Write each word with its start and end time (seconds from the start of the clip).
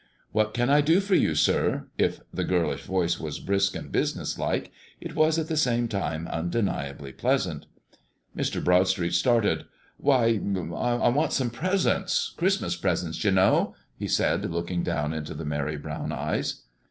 "What 0.31 0.55
can 0.55 0.71
I 0.71 0.81
do 0.81 0.99
for 0.99 1.13
you, 1.13 1.35
sir?" 1.35 1.85
If 1.95 2.21
the 2.33 2.43
girlish 2.43 2.81
voice 2.85 3.19
was 3.19 3.37
brisk 3.37 3.75
and 3.75 3.91
businesslike 3.91 4.71
it 4.99 5.13
was 5.13 5.37
at 5.37 5.47
the 5.47 5.55
same 5.55 5.87
time 5.87 6.27
undeniably 6.27 7.11
pleasant. 7.13 7.67
Mr. 8.35 8.63
Broadstreet 8.63 9.13
started. 9.13 9.65
"Why, 9.97 10.41
I 10.73 11.09
want 11.09 11.33
some 11.33 11.51
presents; 11.51 12.33
Christmas 12.35 12.75
presents, 12.75 13.23
you 13.23 13.29
know," 13.29 13.75
he 13.95 14.07
said, 14.07 14.49
looking 14.51 14.81
down 14.81 15.13
into 15.13 15.35
the 15.35 15.45
merry 15.45 15.77
brown 15.77 16.11
eyes. 16.11 16.63